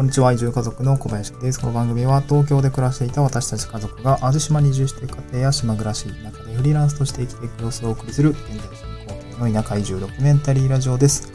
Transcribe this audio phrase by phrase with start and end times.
[0.00, 0.32] こんにちは。
[0.32, 1.60] 移住家族の小林です。
[1.60, 11.30] この番組は東京で暮らしていた私たち家族が淡路島に移住して家庭や島暮らし、中でフリーランスとして生きていく様子をお送りする現在進行形の田舎移住ドキュメンタリーラジオです。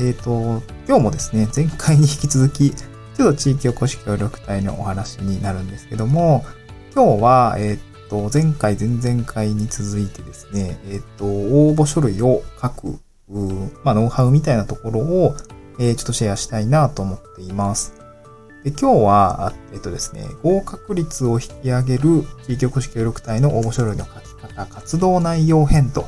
[0.00, 6.46] えっ、と、今日もですね、前回に引き続き、ちょっと地域おこし協力隊のお話になるんですけども、
[6.94, 12.98] 今日は、えっ、と、前回、前々回に続いてですね、えっ、と、応募書類を書く、
[13.84, 15.36] まあ、ノウハウみたいなところを、
[15.80, 17.94] え、ちょっとシェアしたいなと思っています。
[18.64, 26.04] で今日は、えっとですね、合格率を引き上げる地域おこし協力隊の応募書類の書き方、活動内容編と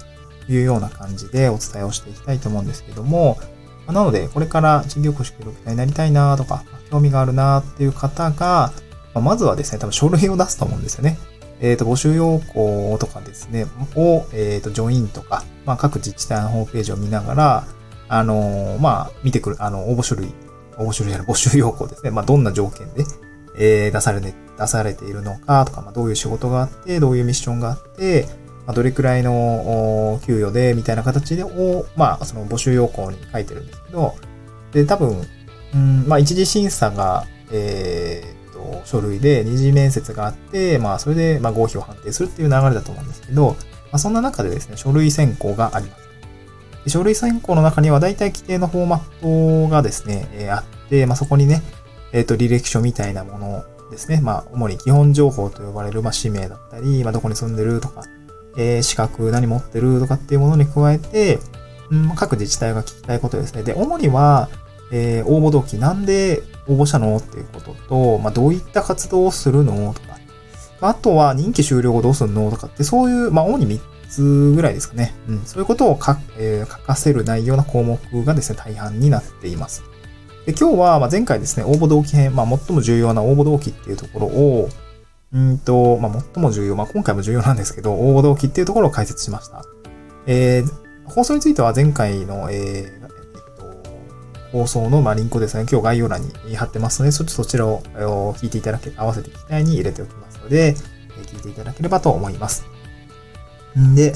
[0.48, 3.38] いうような感じでお伝えをしていきたいと思うんですけども、
[3.86, 8.72] なので、これから地域おこし協力隊になりたいなとか、興味があるなっていう方が、
[9.14, 11.18] まずはですね、多分書類を出すと思うんですよね。
[11.60, 17.64] えっ、ー、と、募集要項とかですね、を、えっ、ー、と、ジョインとか、まあ、各自治体のホームページを見ながら、
[18.08, 20.32] あのー、まあ、見てくる、あの、応募書類、
[20.76, 22.10] 応募書類やら募集要項ですね。
[22.10, 23.04] まあ、どんな条件で、
[23.56, 28.26] えー、出されて、出されているのかとか、まあ、どういう仕事があって、どういうミッションがあって、
[28.66, 34.14] まあ、どれくらいの給与で、みたいな形で、を、まあ、その募集要項に書いてるんですけど、
[34.72, 35.26] で、多分、
[35.74, 43.56] うん、まあ、一次審査が、えー、と、書類で二次面接があって、まあ、それで、まあ、合否を判定するっていう流れだと思うんですけど、ま
[43.92, 46.02] あ、そんな中でですね、書類選考があります。
[46.84, 51.62] で書類選考の中には大体規定のフォーマットがですね、え、あって、まあ、そこにね、
[52.12, 54.20] えっ、ー、と、履歴書みたいなものですね。
[54.20, 58.02] まあ、主に基本情報と呼ばれる、まあ、氏名だったり、まあ、どこに住んでるとか、
[58.56, 61.38] えー、資格何持ってるとかっていうものに加えて、
[61.90, 63.62] うん、各自治体が聞きたいことですね。
[63.62, 64.48] で、主には、
[64.92, 70.18] えー、応募動機、なんで応募したのっていうことと、まあ、どういった活動をするのとか、
[70.80, 73.80] あとは任期終了後どうするのとかって、そういう、まあ、主に3
[74.20, 75.14] ぐらいですかね。
[75.28, 79.82] うん、そういうことを書,、えー、書かせる内容な項目がですね、大半になっています。
[80.46, 84.68] で今日は、ま、前回ですね、応募動機編、まあ、最も重要な応募動機っていうところを、
[85.32, 89.64] うんと、まあ、最も重要、まあ、今回も重要なんですけど、応募動機っていうところを解説しました。
[90.26, 93.82] えー、放送については前回の、えー、えっと、
[94.50, 97.82] 放送の、まあ、リンクをですね、今日概要欄に貼ってますので、そそちらを
[98.34, 100.74] 聞いていただけ、合わせて機体に入れておきますので、
[101.26, 102.71] 聞いていただければと思います。
[103.94, 104.14] で、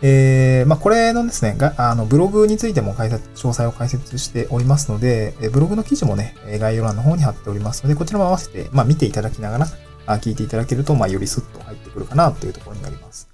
[0.00, 9.66] えー、まあ、これのですね、が、あの、ブログについても解説、詳細を解説しておりますので、えブログの記事もね、概要欄の方に貼っておりますので、こちらも合わせて、まあ、見ていただきながら、
[10.06, 13.28] あ聞いていただけると、まあ、よりスッと入ってくるかなというところになります。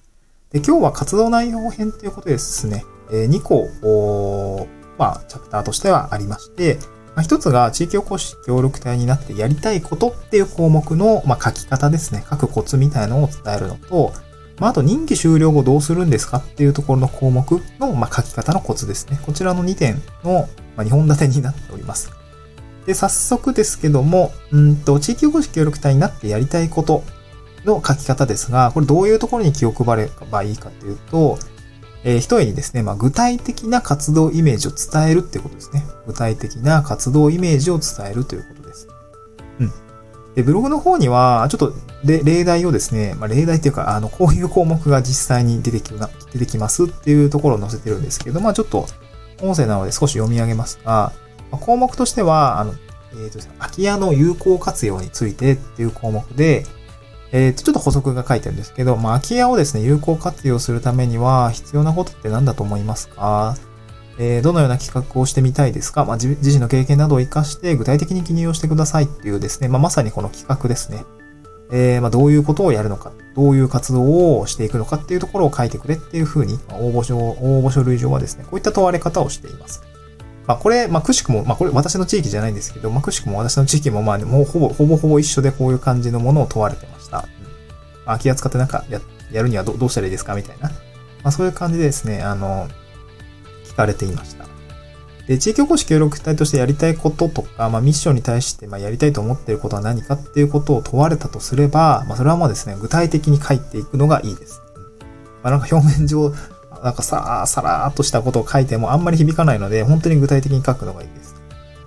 [0.53, 4.67] で、今日は活動内容編ということでですね、え、2個、
[4.97, 6.79] まあ、チャプターとしてはありまして、
[7.15, 12.25] まあ、一つが地域おこし協力隊になってやりたいことっていう項目の、まあ、書き方ですね。
[12.29, 14.13] 書くコツみたいなのを伝えるのと、
[14.59, 19.19] まあ、あと任期終了後どうするんですかっていうところの項目の、ま、書き方のコツですね。
[19.23, 22.13] こちらの2点の、ま、2本立てになっております。
[22.87, 27.03] で、早速ですけども、うんと、地域おこし協力隊になってやりたいこと
[27.65, 31.39] の書き方ですが、これどういうところに気を配ればいいかというと、
[32.05, 35.85] えー、一重にですね、まあ、具体的な活動イメージを伝えるっていうことですね。
[36.07, 38.89] 具体的な活動イメージを伝えるということです。
[39.61, 39.73] うん。
[40.35, 41.73] で、ブログの方には、ちょっと、
[42.05, 45.93] 例題をですね、まあ、例題っていうか、あの、こういう項目が実際に出てき
[46.33, 48.87] 出てきますっていうところを載せてるんですけど、まあ、ちょっと、
[49.41, 51.13] 音声なので少し読み上げますが、
[51.51, 52.75] まあ、項目としては、あの、
[53.13, 56.67] えっ、ー、と、空き家の有効活用についてっていう項目で、
[57.33, 63.57] えっ、ー、と、ちょっと補足が書いてるんですけど、まあ、空き家をですね、有効活用するためには必要なことって何だと思いますか？
[64.19, 71.05] えー、どのような企画をしてみたいですか、まあ、自身の経験などを活かして具体的に記入をしてくださいっていうですね、まあ、まさにこの企画ですね。
[71.73, 79.83] えー、まあ、どういうことをやるのか、どういう活動をしていくのかっていうところを書いてくれっていうふうに、まあ、応募書、応募書類上はですね、こういった問われ方をしています。
[80.47, 87.19] まあ、これ、まあ、くしくも、まあ、これ私の地域じゃないんですけど、まあ、くしくも私の地域も、まあ、もうほぼ、ほぼほぼ一緒でこういう感じのものを問われてました。
[87.19, 87.25] うん。
[88.05, 89.01] 空き家使ってなんかや、
[89.33, 90.35] やるにはどどうしたらいいですか？
[90.35, 90.69] みたいな。
[90.69, 90.75] ま
[91.25, 92.69] あ、そういう感じでですね、あの、
[93.75, 94.47] 聞かれていました。
[95.27, 104.61] で、地域おこし協力隊としてやりたいこととか、まあ、ミッションに対して、ま、やりたいと思っていることは何かっていうことを問われたとすれば、まあ、それはもうですね、具体的に書いていくのがいいです。
[105.43, 106.33] まあ、なんか表面上、
[106.83, 111.35] なんかさあ、さらーっとしたことを書いてもあんまり響かないので、本当に具体的に書くのがいいです。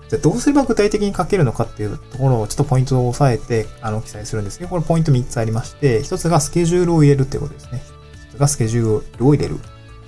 [0.10, 7.84] じゃどうすれば具体的に書けるのかっていうところをちょっとポイントを押さえて、あの、記載するんですけど、これポイント3つありまして、1つがスケジュールを入れるっていうことですね。
[8.32, 9.58] 1つがスケジュールを入れる。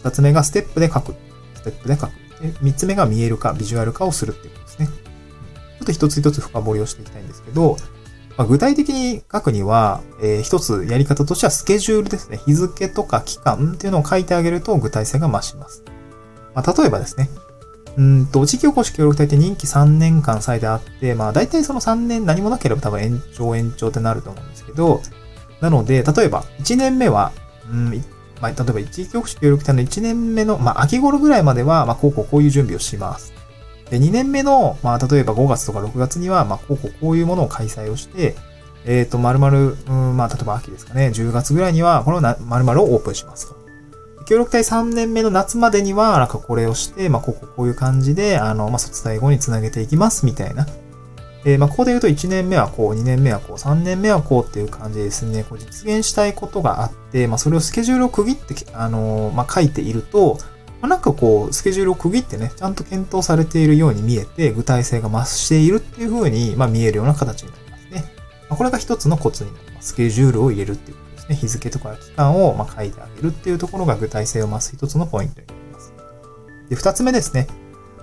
[0.03, 1.13] 2つ目がステップで書く。
[1.59, 2.11] ステップで書く。
[2.39, 4.87] 3つ目が見える化、ビジュアル化をするっていうことですね。
[4.87, 4.93] ちょ
[5.83, 7.77] っと一つ一つ深掘りをしていきたいんですけど、
[8.37, 12.37] まあ、具体的に書くには、えー、一つやり方としてはスケジュールですね。
[12.45, 15.83] 日付とか期間っていうのを書いてあげると具体性が増します。
[16.55, 17.29] まあ、例えばですね、
[17.97, 25.01] うんと、地域おこし協力隊って任期3年間最大あって、まあ大体その3年何もなければ多分延長延長ってなると思うんですけど、
[25.59, 27.33] なので、例えば1年目は、
[27.69, 28.03] うん、
[28.41, 33.33] まあ、例えば地域おこし協力隊の1年目の、まあ秋頃ぐらいまでは、まあこうこうこういう準備をします。
[33.89, 38.35] で、2年目の、まあ例えば5月とか6月には、まあこうこうこういうものを開催をして、
[38.85, 43.59] えっ、ー、と、丸々、うん、まあ例えば秋ですかね、10月ぐらいには、この丸々をオープンしますと。
[44.25, 50.67] 協力隊3年目の夏までには、なんかこれをして、まあ、こここういう感じで、あの、まあ、卒大後につなげていきます、みたいな。
[51.45, 60.37] え、まあ、ここで言うと1年目はこう、2年目はこう、3年目はこうっていう感じでですね、こう実現したいことがあって、まあ、それをスケジュールを区切って、あの、まあ、書いていると、
[60.81, 68.13] まあ、なんかこう、スケジュールを区切ってね、ちゃんと検討されているように見えて、具体性が増しているっていう風に、まあ、見えるような形になりますね。
[68.49, 69.89] まあ、これが一つのコツになります。
[69.89, 75.93] スケジュールを入れるっていうことですね、日付とか期間をま書いてあげるっていうところが具体性を増す一つのポイントになります。
[76.69, 77.47] で、二つ目ですね。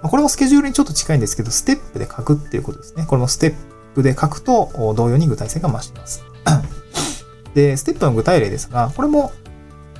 [0.03, 3.07] これもスケジュールにちょっと近いんですけど、ステップで書くっていうことですね。
[3.07, 3.55] これもステッ
[3.95, 6.25] プで書くと同様に具体性が増します。
[7.55, 9.33] で、ステップの具体例ですが、これも、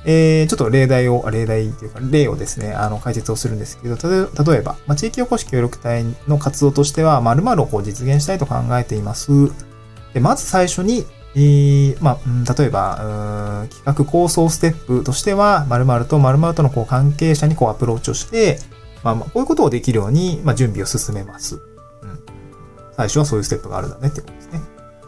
[0.05, 3.97] えー、ちょっと例題を、例題っていうか、例をですね、あの、解説をするんですけど、
[4.45, 9.31] 例えば、まあ、地域おこし協力隊の活動としては、〇〇をこう実現したいと考えています。
[10.13, 11.05] で、まず最初に、
[11.35, 18.59] えー、まあ、例えば、企画構想ステップとしては、〇〇と〇〇とのこう関係者にこうアプローチをして、
[19.03, 21.55] まあまあ、こういうことをできるように、まあ、準備を進めます。
[21.55, 21.61] うん。
[22.95, 24.61] 最初はそういうステップがあるんだねってことですね。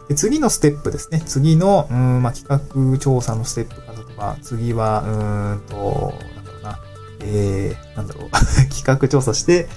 [0.08, 1.22] で次のステップですね。
[1.24, 6.78] 次の、うん、まあ、企画調査のステップか、例えば、次は、うんと、なんだろうな、
[7.20, 8.30] えー、なんだろう、
[8.74, 9.68] 企画調査して、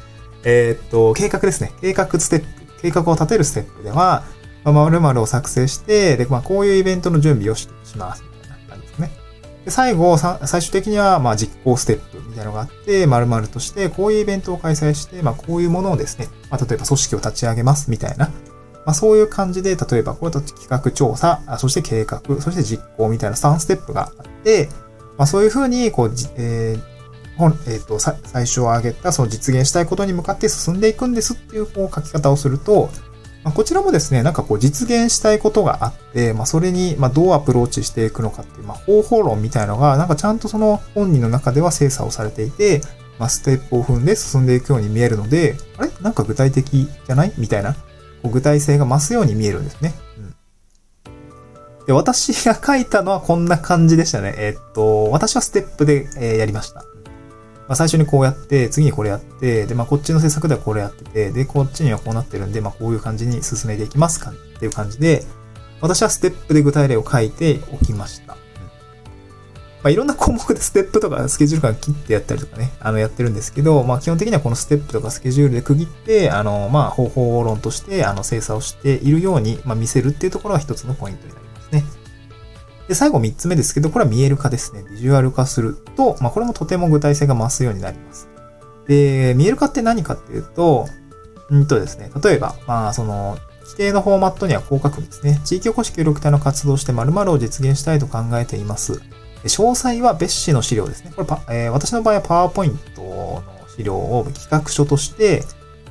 [0.44, 1.72] えー、っと、計画ですね。
[1.82, 2.48] 計画ステップ、
[2.82, 4.24] 計画を立てるステップでは、
[4.64, 8.24] まあ、〇〇を作成して、で、まあ、こういうイベントの準備をします。
[9.66, 18.28] で、最後、最終的には、まあ、実行ステップみたいなのがあって、〇〇として、こういうイベントを開催して、まあ、こういうものをですね、まあ、例えば組織を立ち上げます、みたいな。
[18.86, 24.70] まあ、そういう感じで、例えば、これと企画調査、そして計画、そして実行みたいな3ステップがあって、
[25.18, 26.94] まあ、そういうふうに、こう、えー
[27.36, 32.92] えっ、ー、と、最初挙げた、その実現したいことに向かって進んでいくんですっていう、こう、書き方をすると、
[33.44, 42.82] まあ、こちらもですね、なんかこう実現したいことがあって、まあ、それにまどうアプローチしていくのかっていう、まあ、方法論みたいのが、なんかちゃんとその本人の中では精査をされていて、
[43.20, 45.92] まあ、ステップを踏んで進んでいくように見えるので、あれ？
[46.02, 47.34] なんか具体的じゃない？
[47.38, 47.80] みたいな、こ
[48.26, 49.94] う具体性が増すように見えるんですね。
[50.18, 51.86] うん。
[51.86, 54.34] で、私が書いたのはこんな感じでしたね。
[54.38, 56.86] え、っと、私はステップで、えー、やりました。
[57.68, 65.24] まあ、最初にこうやって、次にこれやって、で、まあ、こっちの制作ではこれやってて、で、こっちにはこうなってるんで、まあ、こういう感じに進めていきますかっていう感じで、
[65.82, 68.38] 私はステップで具体例を書いておきました。
[69.84, 82.03] まあ、いろんな項目でステップとかスケジュール感切ってやったりとかね、あの、やってるんですけど、まあ、基本的にはこのステップとかスケジュールで区切って、あの、まあ、方法論として、あの、精査をしているように、まあ、見せるっていうところが一つのポイントになりますね。
[82.88, 84.84] で、最後3つ目ですけど、これは見える化ですね。
[84.92, 88.30] ビジュアル化すると、まあ、これもとても具体性が増すようになります。
[88.88, 90.88] で、見える化って何かっていうと、
[91.54, 95.40] んとですね、例えば、まあ、その、規定のフォーマットにはこう書くんですね。
[95.44, 99.02] 地域おこし協力隊の活動して〇〇を実現したいと考えています。
[99.44, 101.12] 詳細は別紙の資料ですね。
[101.16, 103.44] これパ、えー、私の場合はパワーポイントの
[103.76, 105.44] 資料を企画書として、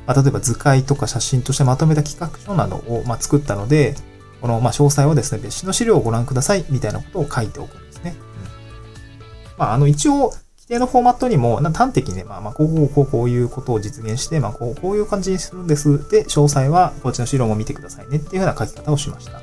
[0.07, 3.95] まあ、例えば図解とか写真としてまとめた企画書などを、まあ、作ったので、
[4.43, 8.17] この、まあ、詳細をですね、別紙の資料をご覧ください、みたいなことを書いておくんですね。
[8.17, 16.09] うん、まあ、あの、一応、規定のフォーマットにも、端的にね、まあ、まあ、こう、こう、こう、こういうことを実現して、まあ、こう、こういう感じにするんです。
[16.11, 19.35] で、詳細は、こっちの資料も見てくださいね、っていうような書き方をしました。
[19.35, 19.41] は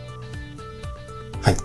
[1.52, 1.56] い。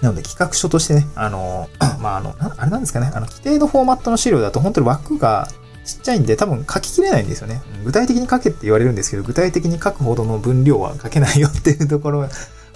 [0.00, 1.68] なので、企画書としてね、あの、
[2.00, 5.48] まあ、あの、あれなんですかね、あの、規定のフォーマットの資料だと、本当に枠が、
[5.84, 7.62] ちっちゃいんで多分書ききれないんですよね。
[7.84, 12.28] 具体的に書けって言われるんですけど、具体的に書くほどの分量は書けないよっていうところ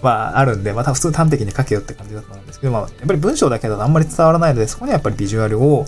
[0.03, 5.87] は あるんで、また普通端的に書けよって感じだと思うんですけど、まあ、やっぱり文章だけだとあんまり伝わらないので、そこにはやっぱりビジュアルを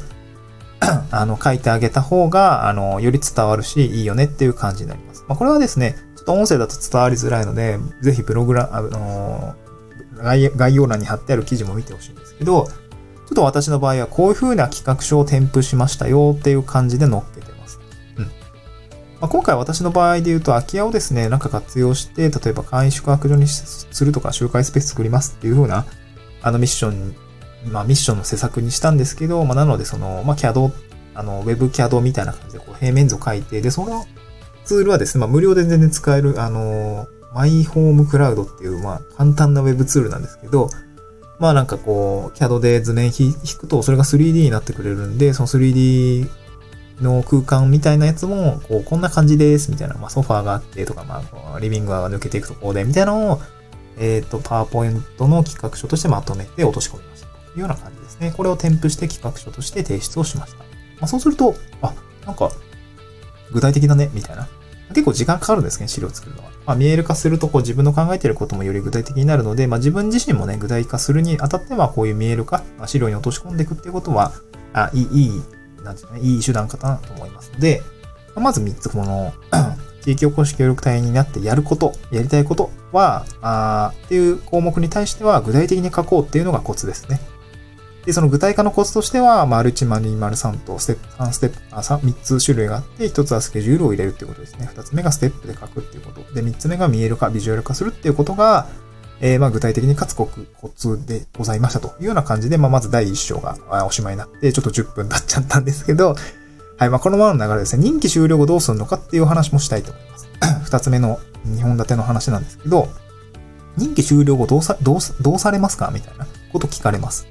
[1.11, 5.25] あの、書いてあげた方が、あの、より伝わるし、いいよねっていう感じになります。
[5.27, 9.55] まあ、これはですね、ちょっと音声だと伝わりづらいので、ぜひブログラ、あの
[10.19, 12.69] 概要欄に貼ってある記事も見てほしいんですけど、
[13.27, 17.81] ちょっと私の場合はこういう風な企画書を添付しましたよっていう感じで載っけてます。
[18.17, 18.25] うん。
[18.25, 18.31] ま
[19.23, 25.87] あ、今回私の場合で言うと空き家をですね、なんか活用して、例えば簡易宿泊所にするとか集会スペース作りますっていう風な、
[26.43, 27.17] あのミッション、
[27.73, 30.71] まあミッションの施策にしたんですけど、まあなのでその、まあ CAD、
[31.15, 34.05] あの、WebCAD みたいな感じでこう平面図を書いて、で、その
[34.65, 40.71] ツールはですね、まあ無料で全然使える、あの、マイホームクラウドっていう、まあ簡単な Web ツールなんですけど、
[41.39, 46.29] まあなんかこう、CAD で図面引くとそれが 3D になってくれるんで、その 3D
[47.01, 51.23] の空間みたいなやつも、こう、こんな感じですみたいな、まあ、ソファーがあってとか、ま
[51.55, 53.41] あ、リビングが抜けていくところで、みたいなのを、
[53.99, 57.27] えっ、ー、と、パワーポイントの企画書としてまとめて落とし込みました。
[57.27, 58.33] というような感じですね。
[58.35, 60.59] これを添付して企画書として提出をしました。
[60.59, 60.65] ま
[61.03, 61.93] あ、そうすると、あ、
[62.25, 62.51] なんか、
[63.53, 64.49] 具体的だね、みたいな。
[64.89, 66.51] 結構時間かかるんですね、資料を作るのは。
[66.65, 74.33] まあ、見える化すると、こう自分の考えていることもより具体的になるので、まあ、自分自身もね、具体化するにあたっては、こういう見える化、まあ、資料に落とし込んでいくっていうことは、
[74.73, 75.43] あ、いい、いい、
[75.83, 77.83] なんですかね、いい手段かなと思いますので、
[78.35, 79.33] まあ、まず3つ、この
[80.03, 87.21] 地域おこし協力隊になってやること、やりたいことは、あっていう項目に対しては具体的に書こうっていうのがコツですね。
[88.07, 94.71] で、その具体化のコツとしては、丸1、丸2、丸3と、ステップ、3ステップ、あ、3、3つ種類があって、1つはスケジュールを入れるっていうことですね。
[94.73, 96.21] 2つ目がステップで書くっていうこと。
[96.33, 98.69] で、3つ目が見える化、ビジュアル化するっていうことが、
[99.21, 100.29] えー、まあ具体的にかつコ
[100.75, 106.15] ツでございましたというような感じで、まあまず第1章がおしまいになって、ちょっと10分経っちゃったんですけど、
[106.79, 110.29] はい、まあこのままの流れですね、任期終了後どうするのかっていう話もしたいと思います。
[110.71, 112.89] 2つ目の2本立ての話なんですけど、
[113.77, 115.91] 任期終了後どうさ、どう、どうされますか？
[115.93, 117.27] みたいなこと聞かれます。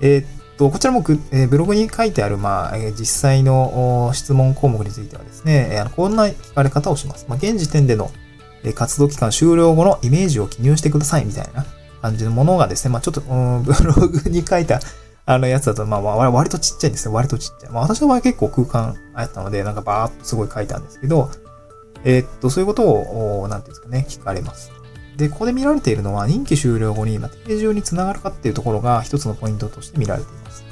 [0.00, 7.26] え、っと、こちらもえ、ブログに書いてある、まあ、え、実際の質問項目についてはですね、えー、こんな聞かれ方をします。
[7.28, 8.10] まあ、現時点での、
[8.74, 11.64] 活動期間終了後のイメージを記入してくださいみたいな
[12.02, 14.80] 感じのものがですね、まあ、ちょっと、うん、 ブログに書いた、
[15.28, 17.14] あのやつだと、まあ、割とちっちゃいんですね。
[17.14, 17.72] 割とちっちゃい。
[17.72, 21.30] まあ、私の場合結構空間あったので、なんかバーっとすごい書いたんですけど、
[22.04, 24.70] えー、っと、そういうことを、なんていうんですかね、聞かれます。
[25.16, 30.64] で、ここで見られているのは、任期終了後に、ま、定住につながるかっていうところが一つのポイントとして見られています。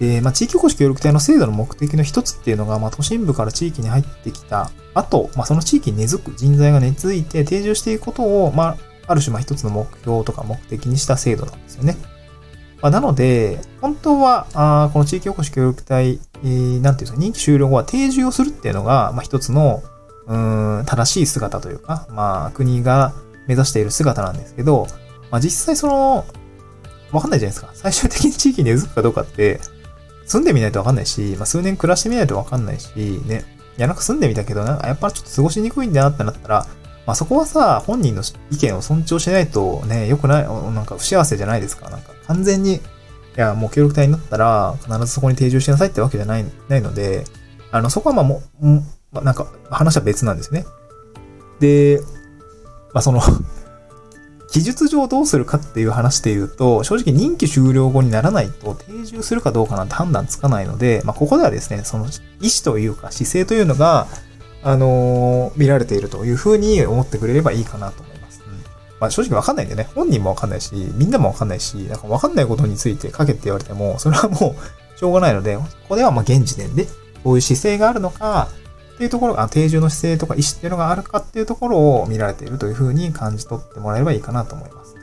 [0.00, 8.76] で、まあ、地域おこし協力隊の制度の目的の一つっていうのが、まあ、都心部から地域に入ってきた後、まあ、その地域に根付く人材が根付いて定住していくことを、まあ、
[9.06, 11.96] ある種、まあ、一つの目標とか目的にした制度なんですよね。
[12.80, 19.82] まあ、なので、本当は、あこの地域おこし協力隊、えー、なんていうんですか、任期終了後は定住をするっていうのが、まあ、一つの、
[20.26, 23.12] うん、正しい姿というか、まあ、国が
[23.46, 24.86] 目指している姿なんですけど、
[25.30, 26.24] まあ、実際その、
[27.12, 27.70] わかんないじゃないですか。
[27.74, 29.60] 最終的に地域に根付くかどうかって、
[30.26, 33.44] 住んでみないとわかんないし、まあ、数年暮らしてみないとわかんないし、ね。
[33.76, 36.66] いや、なんか住んでみたけど、なんかやっぱちょっと過ごしにくいんだなってなったら、
[37.06, 41.90] まあ、そこはさ、本人の意見を尊重しないとね、良くない、なんか不幸せじゃないですか。
[41.90, 42.80] なんか完全に、い
[43.36, 47.24] や、もう協力隊になったら、必ずそこに定住しなさいってわけじゃない、ないので、
[47.70, 48.82] あの、そこはまあもう、
[49.14, 50.66] まあ、なんか話は別なんですね。
[51.60, 52.00] で、
[52.92, 53.22] まあ、その
[54.52, 64.06] 技術上どうするかっていう話で言うと、正直任期終了後にならないと定住するかどうかなんて判断つかないので、まあ、ここではですね、その意思というか姿勢というのが、
[64.62, 68.42] あのー、見られているというふうに思ってくれればいいかなと思います。
[68.46, 68.54] うん。
[69.00, 76.86] まあ、正直わかんないんでね、本人もわかんないし、みんなもわかんないし、なんかわかんないことについて書けって言われても、それはもうしょうがないので、ここではま現時点で、
[77.24, 78.48] こういう姿勢があるのか、
[78.94, 84.94] っていうところが、定住の姿勢とか意思っていうのがあるかっていうところを見られているというふうに感じ取ってもらえればいいかなと思います。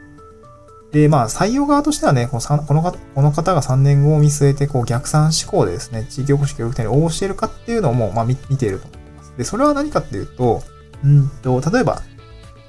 [0.92, 9.34] で、まあ、採用側としてはね、このこのこの方が3年後を見据えて、こう、逆算思考でですね、地域おこし協力隊に応募しているかっていうのも、まあ見、見ていると思います。
[9.38, 10.64] で、それは何かっていうと、
[11.04, 12.02] うんと、例えば、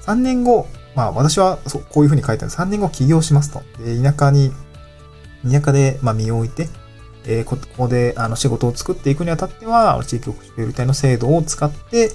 [0.02, 3.62] 3年後、まあ、私はそうこういうふうに書いてある3年後起業しますと。
[3.84, 4.52] で、田舎に、
[5.50, 6.68] 田舎で、まあ、身を置いて、
[7.26, 12.10] えー、ここであの仕事を作っていくにあたっては、地域おこし協力隊の制度を使って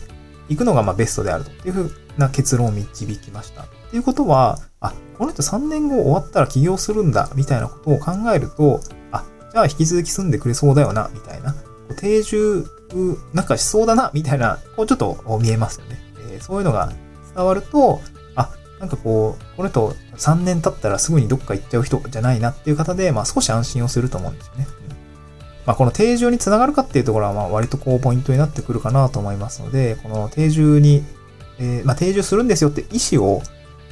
[0.50, 3.64] いくのがまあベストであるというふうな結論を導きました。
[3.64, 11.56] っていうことは、あ、この人3年後終わったら起業するんだ、みたいなことを考えると、あ、じゃあ引き続き住んでくれそうだよな、みたいな。
[12.00, 12.66] 定住、
[13.34, 16.00] なんかしそうだな、みたいな、こうちょっと見えますよね。
[16.32, 16.92] えー、そういうのが
[17.36, 18.02] 伝わると、
[18.36, 18.50] あ、
[18.80, 24.68] なんかこう、この人3年経ったらすぐにどっか行っちゃう人じゃないなっていう方で、まあ少し安心をすると思うんですよね。
[25.68, 31.04] まあ、この定住につながるかっていうところは、まあ、割とこう、ポイントになってくるかなと思いますので、この定住に、
[31.60, 33.42] えー、まあ、定住するんですよって意思を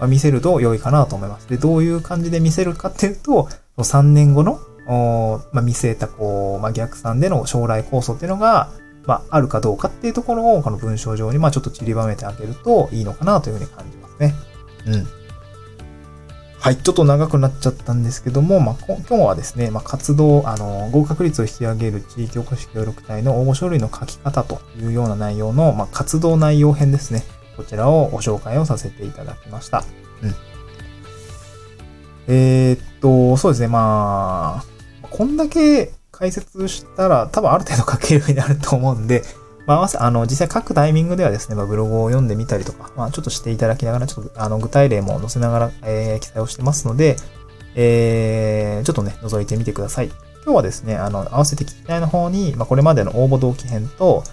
[0.08, 1.50] 見せると良いかなと思います。
[1.50, 4.62] で、どういう感じで見せるかっていうと、3年後の、
[5.52, 8.70] まあ、見据えた、こう、まあ、逆算での将来構想っていうのが、
[9.06, 14.34] まあ、あるかどうかっていうところを、この文章上に、まあ、ちょっと散りばめてあげるといいのかなというふうに感じますね。
[14.88, 15.25] うん。
[16.66, 27.24] はい、ちょっと長くなっちゃったんですけども、まあ、今日はですね、まあ、活動、あの、合格率を引き上げる地域おこし協力隊の応募書類の書き方というような内容の、まあ、活動内容編ですね。
[27.56, 29.84] こちらをご紹介をさせていただきました。
[30.24, 30.36] うん。
[32.30, 34.64] えー、っと、そうですね、ま
[35.04, 39.22] あ、こんだけ解説したら多分ある程度書けるようになると思うんで、
[39.66, 47.16] まあ、あの、実際書くタイミングではですね、まあ、ブログを読んでみたりとか、まあ、ちょっとしていただきながら、ちょっと、あの、具体例も載せながら、えー、記載をしてますので、
[47.76, 50.12] えー、ちょっとね、覗いてみてください。
[50.44, 54.24] 今日はですね、あの、合わせて聞きたいの方に、まあ、これまでの応募動機編と、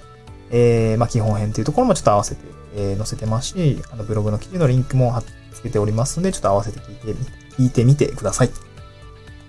[0.51, 2.43] えー、まあ、基本編っていうところもちょっと合わせて、
[2.77, 5.25] えー、載せてますし、あの、ブログの記事のリンクも貼っ
[5.55, 7.15] つけておりますので、ちょっと合わせて聞いて、
[7.57, 8.51] 聞いてみてください。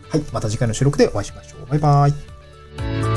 [0.09, 0.21] はい。
[0.31, 1.69] また次回の収録でお会いしましょう。
[1.69, 3.12] バイバイ。